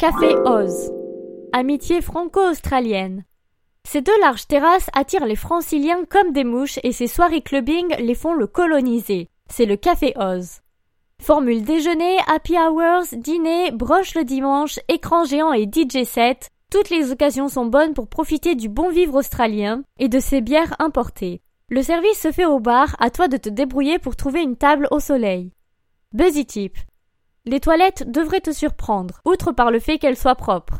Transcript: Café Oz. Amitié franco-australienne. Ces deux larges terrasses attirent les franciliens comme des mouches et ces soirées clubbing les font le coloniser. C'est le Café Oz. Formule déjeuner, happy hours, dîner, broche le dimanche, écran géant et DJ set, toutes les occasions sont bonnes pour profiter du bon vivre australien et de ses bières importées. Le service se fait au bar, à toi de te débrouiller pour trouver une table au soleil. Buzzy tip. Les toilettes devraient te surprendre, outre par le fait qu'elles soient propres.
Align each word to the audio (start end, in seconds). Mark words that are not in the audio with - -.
Café 0.00 0.34
Oz. 0.46 0.90
Amitié 1.52 2.00
franco-australienne. 2.00 3.26
Ces 3.86 4.00
deux 4.00 4.18
larges 4.22 4.46
terrasses 4.46 4.88
attirent 4.94 5.26
les 5.26 5.36
franciliens 5.36 6.06
comme 6.08 6.32
des 6.32 6.42
mouches 6.42 6.78
et 6.84 6.92
ces 6.92 7.06
soirées 7.06 7.42
clubbing 7.42 7.94
les 7.98 8.14
font 8.14 8.32
le 8.32 8.46
coloniser. 8.46 9.28
C'est 9.50 9.66
le 9.66 9.76
Café 9.76 10.14
Oz. 10.16 10.62
Formule 11.20 11.64
déjeuner, 11.64 12.16
happy 12.28 12.54
hours, 12.56 13.08
dîner, 13.12 13.72
broche 13.72 14.14
le 14.14 14.24
dimanche, 14.24 14.80
écran 14.88 15.24
géant 15.24 15.52
et 15.52 15.68
DJ 15.70 16.04
set, 16.04 16.48
toutes 16.72 16.88
les 16.88 17.12
occasions 17.12 17.50
sont 17.50 17.66
bonnes 17.66 17.92
pour 17.92 18.08
profiter 18.08 18.54
du 18.54 18.70
bon 18.70 18.88
vivre 18.88 19.16
australien 19.16 19.82
et 19.98 20.08
de 20.08 20.18
ses 20.18 20.40
bières 20.40 20.76
importées. 20.78 21.42
Le 21.68 21.82
service 21.82 22.18
se 22.18 22.32
fait 22.32 22.46
au 22.46 22.58
bar, 22.58 22.96
à 23.00 23.10
toi 23.10 23.28
de 23.28 23.36
te 23.36 23.50
débrouiller 23.50 23.98
pour 23.98 24.16
trouver 24.16 24.40
une 24.40 24.56
table 24.56 24.88
au 24.92 24.98
soleil. 24.98 25.52
Buzzy 26.14 26.46
tip. 26.46 26.78
Les 27.50 27.58
toilettes 27.58 28.08
devraient 28.08 28.40
te 28.40 28.52
surprendre, 28.52 29.20
outre 29.24 29.50
par 29.50 29.72
le 29.72 29.80
fait 29.80 29.98
qu'elles 29.98 30.16
soient 30.16 30.36
propres. 30.36 30.78